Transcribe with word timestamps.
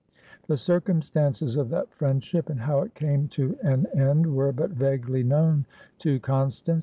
The 0.47 0.57
circumstances 0.57 1.55
of 1.55 1.69
that 1.69 1.93
friendship, 1.93 2.49
and 2.49 2.61
how 2.61 2.81
it 2.81 2.95
came 2.95 3.27
to 3.37 3.55
an 3.61 3.85
end, 3.93 4.33
were 4.35 4.51
but 4.51 4.71
vaguely 4.71 5.21
known 5.21 5.65
to 5.99 6.19
Constance. 6.19 6.79